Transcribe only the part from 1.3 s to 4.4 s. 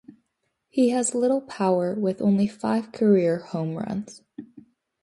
power with only five career home runs.